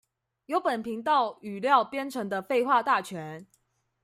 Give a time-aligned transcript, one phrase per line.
[0.47, 3.45] 由本頻道語料編成的廢話大全